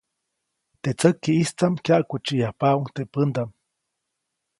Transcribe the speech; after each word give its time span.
Teʼ 0.81 0.95
tsäkiʼstaʼm 0.99 1.73
kyaʼkutsiʼyajpaʼuŋ 1.85 2.85
teʼ 2.95 3.07
pändaʼm. 3.13 3.49